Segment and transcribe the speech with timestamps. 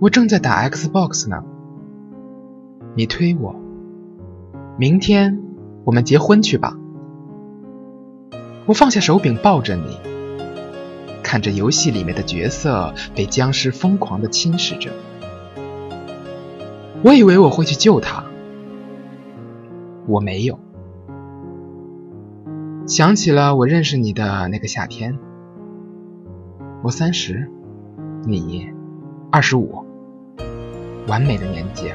[0.00, 1.44] 我正在打 Xbox 呢。
[2.96, 3.54] 你推我，
[4.78, 5.42] 明天
[5.84, 6.74] 我们结婚去吧。
[8.64, 9.98] 我放下手柄，抱着你，
[11.22, 14.90] 看着游戏里面的角色被僵尸疯狂的侵蚀着。
[17.04, 18.24] 我以为我会去救他，
[20.06, 20.58] 我没有。
[22.86, 25.18] 想起了我认识你的那个夏天，
[26.82, 27.50] 我三十，
[28.24, 28.70] 你
[29.30, 29.84] 二十五，
[31.06, 31.92] 完美的年纪！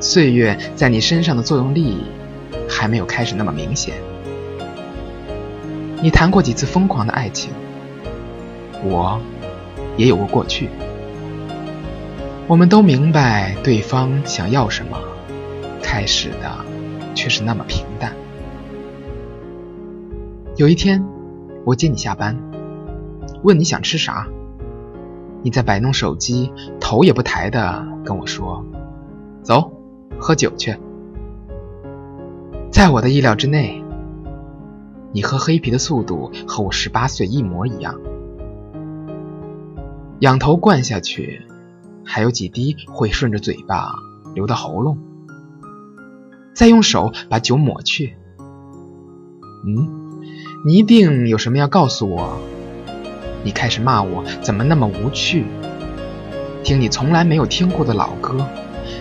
[0.00, 2.04] 岁月在你身上的作用力
[2.68, 3.94] 还没有开始那么明显。
[6.02, 7.52] 你谈过几次疯狂的爱情，
[8.82, 9.20] 我
[9.96, 10.68] 也有过过去。
[12.48, 14.98] 我们都明白对方想要什么，
[15.80, 16.52] 开始的
[17.14, 18.12] 却是那么平淡。
[20.56, 21.02] 有一天，
[21.64, 22.36] 我接你下班，
[23.44, 24.26] 问你想吃啥，
[25.42, 28.64] 你在摆弄手机，头也不抬的跟我说
[29.42, 29.72] ：“走，
[30.18, 30.76] 喝酒去。”
[32.70, 33.84] 在我的意料之内，
[35.12, 38.00] 你喝黑啤的速度和我十八岁一模一样，
[40.20, 41.42] 仰头灌下去，
[42.04, 43.94] 还有几滴会顺着嘴巴
[44.34, 44.98] 流到喉咙，
[46.54, 48.16] 再用手把酒抹去。
[49.66, 50.00] 嗯。
[50.64, 52.38] 你一定有什么要告诉我？
[53.42, 55.44] 你开始骂我怎么那么无趣？
[56.62, 58.46] 听你从来没有听过的老歌，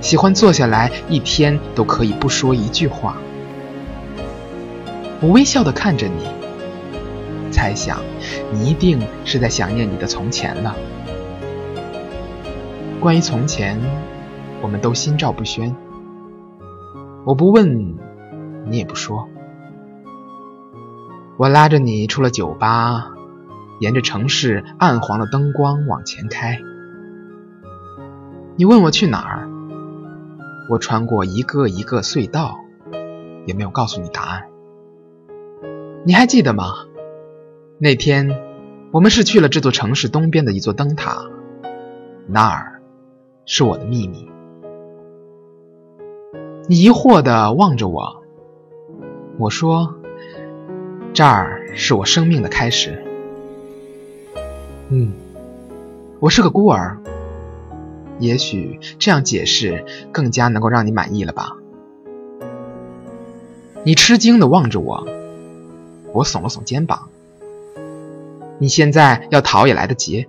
[0.00, 3.16] 喜欢坐下来一天都可以不说一句话。
[5.20, 7.98] 我微笑的看着你，猜想
[8.52, 10.76] 你一定是在想念你的从前了。
[13.00, 13.76] 关于从前，
[14.62, 15.74] 我们都心照不宣。
[17.24, 17.96] 我不问，
[18.68, 19.28] 你也不说。
[21.36, 23.10] 我拉着你出了酒吧，
[23.80, 26.60] 沿着城市暗黄的灯光往前开。
[28.56, 29.48] 你问我去哪儿，
[30.68, 32.58] 我穿过一个一个隧道，
[33.46, 34.44] 也没有告诉你答案。
[36.04, 36.86] 你还记得吗？
[37.78, 38.36] 那天
[38.90, 41.24] 我们是去了这座城市东边的一座灯塔，
[42.26, 42.82] 那儿
[43.46, 44.28] 是我的秘密。
[46.68, 48.22] 你疑惑的望着我，
[49.38, 49.94] 我说。
[51.14, 53.02] 这儿是我生命的开始。
[54.90, 55.12] 嗯，
[56.18, 56.98] 我是个孤儿。
[58.18, 61.52] 也许这样解释更加能够让你满意了吧？
[63.84, 65.06] 你吃惊的望着我，
[66.12, 67.10] 我耸了耸肩膀。
[68.58, 70.26] 你现在要逃也来得及。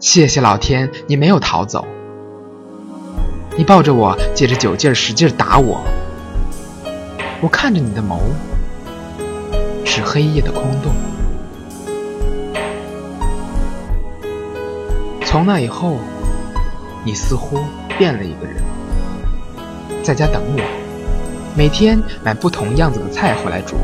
[0.00, 1.86] 谢谢老天，你没有逃走。
[3.56, 5.80] 你抱着我，借着酒劲儿使劲打我。
[7.40, 8.18] 我看着你的眸，
[9.86, 10.92] 是黑夜的空洞。
[15.36, 15.98] 从那以后，
[17.04, 17.58] 你似乎
[17.98, 18.62] 变了一个人，
[20.02, 20.62] 在家等我，
[21.54, 23.76] 每天买不同样子的菜回来煮，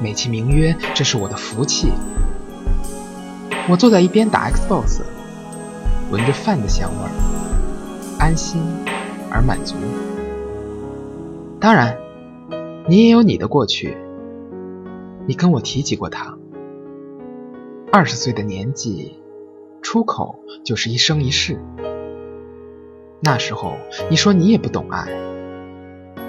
[0.00, 1.92] 美其名曰这是我的福气。
[3.68, 5.02] 我坐在一边打 Xbox，
[6.10, 7.10] 闻着饭的香味儿，
[8.18, 8.60] 安心
[9.30, 9.76] 而满足。
[11.60, 11.96] 当然。
[12.88, 13.96] 你也有你的过去，
[15.28, 16.36] 你跟我提起过他。
[17.92, 19.16] 二十岁的年纪，
[19.86, 21.60] 出口就是一生一世。
[23.20, 23.76] 那时候
[24.10, 25.06] 你说你也不懂爱，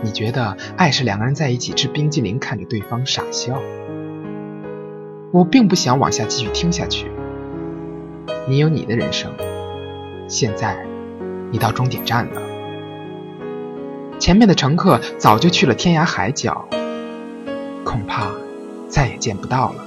[0.03, 3.59] 你觉得爱是两个人在一起吃冰激凌，看着对方傻笑。
[5.31, 7.07] 我并不想往下继续听下去。
[8.47, 9.31] 你有你的人生，
[10.27, 10.85] 现在
[11.51, 12.39] 你到终点站了。
[14.19, 16.69] 前面的乘客早就去了天涯海角，
[17.83, 18.29] 恐怕
[18.87, 19.86] 再也见不到了。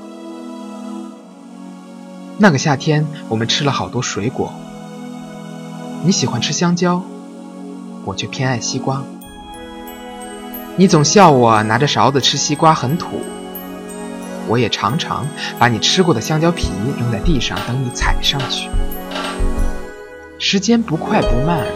[2.42, 4.50] 那个夏天，我们吃了好多水果。
[6.02, 7.04] 你喜欢吃香蕉，
[8.06, 9.02] 我却偏爱西瓜。
[10.76, 13.20] 你总笑我拿着勺子吃西瓜很土，
[14.48, 15.26] 我也常常
[15.58, 18.70] 把你吃过的香蕉皮扔在地上，等你踩上去。
[20.38, 21.66] 时间不快不慢。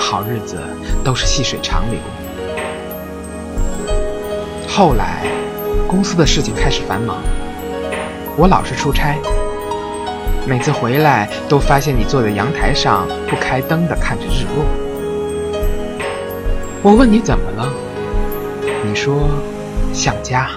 [0.00, 0.60] 好日子
[1.04, 2.00] 都是细水长流。
[4.66, 5.22] 后来，
[5.86, 7.18] 公司的事情开始繁忙，
[8.36, 9.16] 我老是出差，
[10.50, 14.64] 每次回来都发现你坐在阳台上不开灯的看着日落。
[16.82, 17.72] 我问你怎么了，
[18.84, 19.28] 你说
[19.92, 20.50] 想家。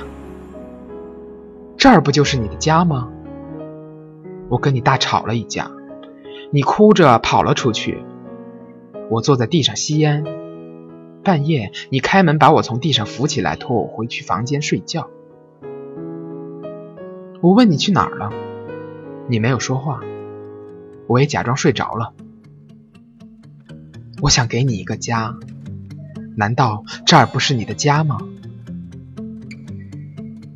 [1.78, 3.08] 这儿不就是你的家吗？
[4.50, 5.70] 我跟你大吵了一架，
[6.50, 8.04] 你哭着跑了出去。
[9.12, 10.26] 我坐在地上吸烟，
[11.24, 15.12] 半夜你开门把我从地上扶起来，拖我回去房间睡觉。
[17.42, 18.32] 我问你去哪儿了，
[19.30, 20.00] 你没有说话。
[21.08, 22.14] 我也假装睡着了。
[24.22, 25.36] 我想给你一个家，
[26.38, 28.20] 难道这儿不是你的家吗？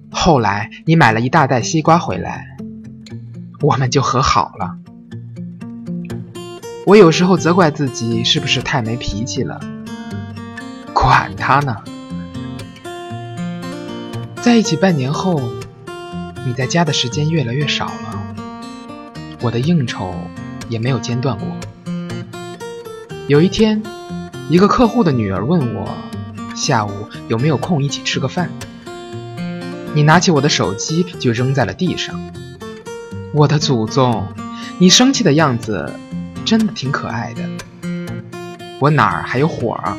[0.09, 2.57] 后来你买了一大袋西瓜回来，
[3.61, 4.77] 我们就和好了。
[6.85, 9.59] 我有时候责怪自己是不是太没脾气了，
[10.93, 11.83] 管他呢。
[14.41, 15.41] 在一起半年后，
[16.45, 18.06] 你在家的时间越来越少了，
[19.41, 20.13] 我的应酬
[20.69, 21.47] 也没有间断过。
[23.27, 23.83] 有一天，
[24.49, 25.89] 一个客户的女儿问我，
[26.55, 26.91] 下午
[27.27, 28.49] 有没有空一起吃个饭。
[29.93, 32.19] 你拿起我的手机就扔在了地上。
[33.33, 34.27] 我的祖宗，
[34.79, 35.93] 你生气的样子
[36.45, 37.43] 真的挺可爱的。
[38.79, 39.97] 我哪儿还有火啊？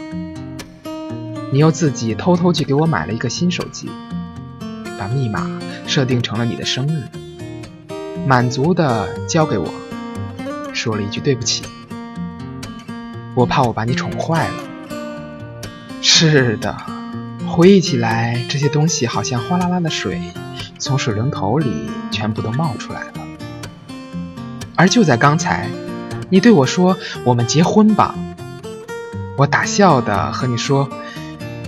[1.52, 3.90] 你又自己偷偷去给我买了一个新手机，
[4.98, 5.50] 把密码
[5.86, 7.02] 设定成了你的生日，
[8.28, 9.72] 满足的交给我，
[10.74, 11.62] 说了一句对不起。
[13.34, 14.54] 我怕我把你宠坏了。
[16.02, 16.76] 是的。
[17.48, 20.20] 回忆起来，这些东西好像哗啦啦的水
[20.78, 23.12] 从水龙头里全部都冒出来了。
[24.76, 25.66] 而就在刚才，
[26.28, 28.14] 你对我说：“我们结婚吧。”
[29.38, 30.90] 我打笑的和你说：“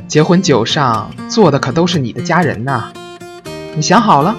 [0.06, 2.92] 结婚酒上坐的可都是你的家人呐。”
[3.74, 4.36] 你想好了？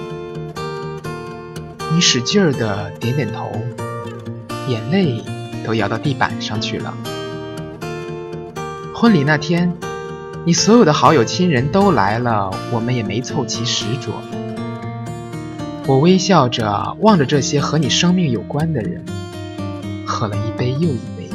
[1.94, 3.50] 你使劲儿的点点头，
[4.68, 5.22] 眼泪
[5.64, 6.94] 都摇到地板上去了。
[8.94, 9.72] 婚礼那天。
[10.44, 14.12] 你所有的好友亲人都来了，我们也没凑齐十桌。
[15.86, 19.04] 我微笑着望着这些和你生命有关的人，
[20.04, 21.30] 喝了一杯又一杯，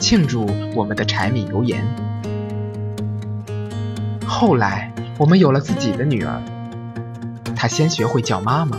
[0.00, 1.86] 庆祝我们的柴米油盐。
[4.26, 6.42] 后来我们有了自己的女儿，
[7.54, 8.76] 她先学会叫妈妈。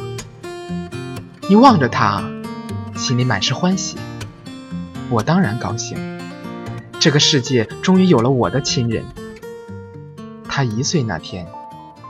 [1.49, 2.21] 你望着他，
[2.97, 3.97] 心里满是欢喜。
[5.09, 6.19] 我当然高兴。
[6.99, 9.05] 这个世界终于有了我的亲人。
[10.49, 11.47] 他一岁那天，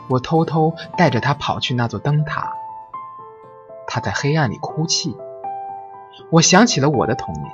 [0.09, 2.51] 我偷偷带着他跑去那座灯塔。
[3.85, 5.15] 他在黑暗里哭泣。
[6.31, 7.45] 我想起了我的童年。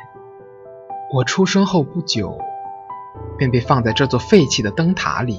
[1.13, 2.39] 我出生后不久，
[3.37, 5.37] 便被放在这座废弃的灯塔里。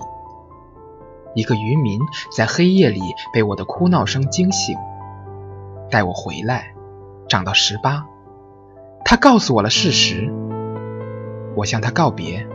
[1.35, 2.01] 一个渔民
[2.37, 3.01] 在黑夜里
[3.33, 4.77] 被我的哭闹声惊醒，
[5.91, 6.75] 带我回来，
[7.29, 8.07] 长到十八。
[9.05, 10.33] 他告诉我了事实。
[11.57, 12.47] 我向他告别，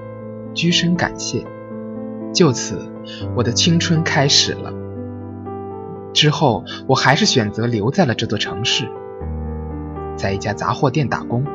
[0.53, 1.45] 鞠身感谢。
[2.33, 2.91] 就此，
[3.35, 4.73] 我的青春开始了。
[6.13, 8.89] 之后，我还是选择留在了这座城市，
[10.15, 11.45] 在一家杂货店打工。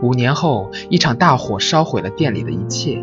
[0.00, 3.02] 五年后，一场大火烧毁了店里的一切。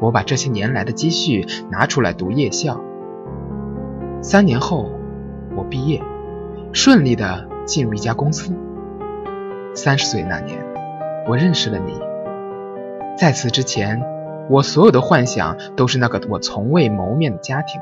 [0.00, 2.80] 我把这些年来的积蓄拿出来读夜校。
[4.22, 4.90] 三年后，
[5.56, 6.02] 我毕业，
[6.72, 8.54] 顺利的进入一家公司。
[9.74, 10.64] 三十岁那年。
[11.26, 11.98] 我认识了你，
[13.16, 14.02] 在此之前，
[14.50, 17.80] 我所有的幻想都是那个我从未谋面的家庭，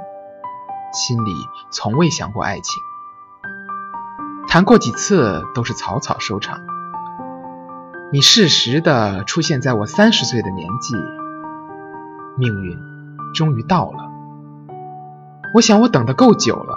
[0.93, 1.33] 心里
[1.73, 2.65] 从未想过爱情，
[4.47, 6.61] 谈过几次都是草草收场。
[8.13, 10.95] 你适时的出现在我三十岁的年纪，
[12.39, 12.79] 命运
[13.35, 14.09] 终于到了。
[15.53, 16.72] 我想我等的够久了。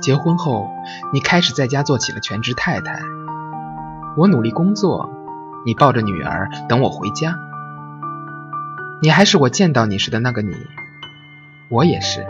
[0.00, 0.68] 结婚后，
[1.12, 3.00] 你开始在家做起了全职太太。
[4.16, 5.10] 我努力工作，
[5.64, 7.34] 你抱着女儿等我回家。
[9.02, 10.54] 你还是我见到你时的那个你，
[11.68, 12.26] 我也是。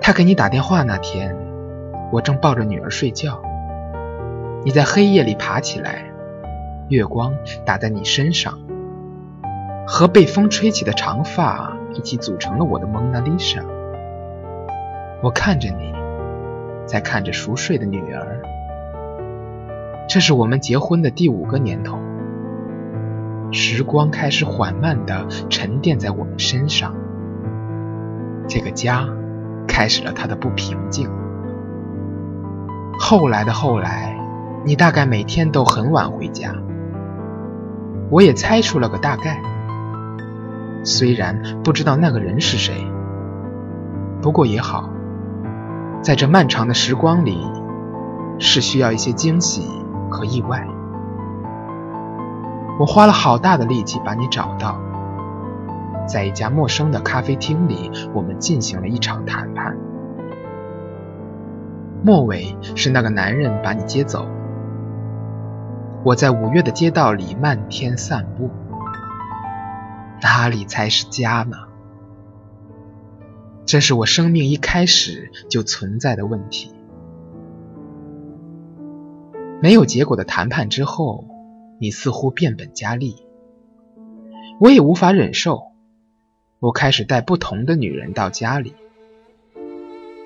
[0.00, 1.36] 他给你打电话那天，
[2.12, 3.42] 我正抱着女儿睡觉。
[4.64, 6.12] 你在黑夜里爬起来，
[6.88, 7.32] 月光
[7.64, 8.58] 打在你身上，
[9.86, 13.62] 和被风吹起的长发一起组成了我的蒙娜丽莎。
[15.22, 15.94] 我看着你，
[16.84, 18.42] 在看着熟睡的女儿。
[20.08, 21.96] 这是我们结婚的第五个年头，
[23.52, 26.92] 时光开始缓慢的沉淀在我们身上，
[28.48, 29.06] 这个家
[29.68, 31.08] 开始了它的不平静。
[32.98, 34.18] 后来的后来，
[34.64, 36.52] 你大概每天都很晚回家，
[38.10, 39.40] 我也猜出了个大概，
[40.82, 42.74] 虽然不知道那个人是谁，
[44.20, 44.90] 不过也好，
[46.02, 47.46] 在这漫长的时光里，
[48.38, 49.66] 是需要一些惊喜。
[50.14, 50.68] 和意外，
[52.78, 54.78] 我花了好大的力气把你找到，
[56.06, 59.74] 在一家陌生的咖啡厅里，我们进行了一场谈判。
[62.04, 64.26] 末尾是那个男人把你接走，
[66.04, 68.50] 我在五月的街道里漫天散步，
[70.20, 71.56] 哪里才是家呢？
[73.72, 76.74] 这是我生命一开始就存在的问题。
[79.62, 81.24] 没有结果的谈判之后，
[81.80, 83.16] 你似乎变本加厉，
[84.60, 85.68] 我也无法忍受。
[86.60, 88.74] 我开始带不同的女人到家里，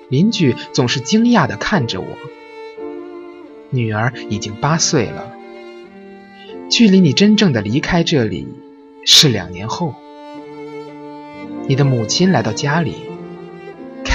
[0.09, 2.07] 邻居总是惊讶的看着我。
[3.69, 5.31] 女儿已经八岁了，
[6.69, 8.45] 距离你真正的离开这里
[9.05, 9.95] 是两年后。
[11.69, 12.95] 你的母亲来到家里，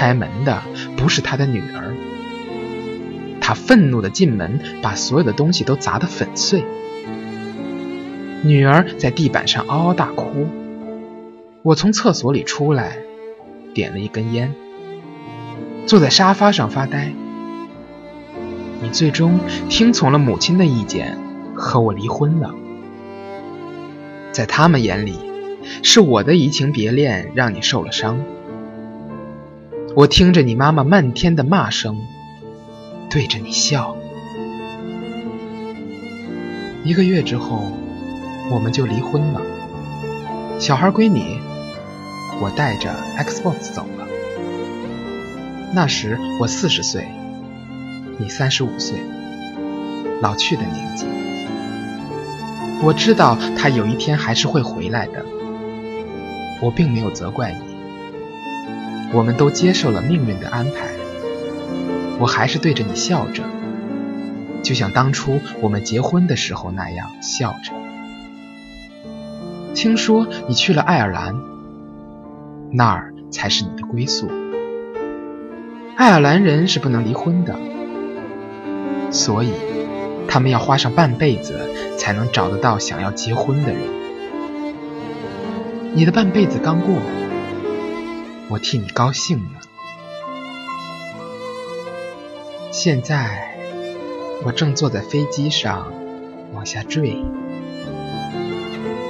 [0.03, 0.65] 开门的
[0.97, 1.95] 不是他的女儿。
[3.41, 6.65] 他愤怒的进门，把所有的东西都砸得粉碎。
[8.43, 10.49] 女儿在地板上嗷嗷大哭。
[11.63, 12.97] 我从厕所里出来，
[13.75, 14.53] 点了一根烟，
[15.87, 17.13] 坐在沙发上发呆。
[18.81, 21.17] 你最终听从了母亲的意见，
[21.55, 22.53] 和我离婚了。
[24.33, 25.15] 在他们眼里。
[25.85, 28.25] 是我的移情别恋让你受了伤，
[29.95, 31.99] 我听着你妈妈漫天的骂声，
[33.11, 33.95] 对着你笑。
[36.83, 37.71] 一个月之后，
[38.51, 39.43] 我们就离婚了。
[40.59, 41.39] 小孩归你，
[42.41, 44.07] 我带着 Xbox 走了。
[45.75, 47.07] 那时我四十岁，
[48.17, 48.99] 你三十五岁，
[50.23, 51.05] 老去的年纪。
[52.83, 55.23] 我知道他有一天还是会回来的。
[56.63, 57.72] 我并没有责怪你，
[59.13, 60.91] 我们都接受了命运的安排。
[62.19, 63.43] 我还是对着你笑着，
[64.63, 67.73] 就像当初我们结婚的时候那样笑着。
[69.75, 71.35] 听说你去了爱尔兰，
[72.71, 74.31] 那儿才是你的归宿。
[75.97, 77.57] 爱尔兰人是不能离婚的，
[79.11, 79.53] 所以
[80.29, 81.59] 他们要花上半辈子
[81.99, 83.81] 才能找得到想要结婚的人。
[85.95, 86.95] 你的半辈子刚过，
[88.53, 89.61] 我替你高兴了。
[92.71, 93.57] 现在
[94.45, 95.91] 我正坐在飞机上
[96.53, 97.17] 往下坠，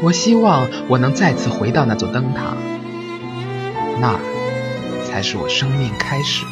[0.00, 2.56] 我希望我能再次回到那座灯塔，
[4.00, 4.20] 那
[5.04, 6.44] 才是我生命开始。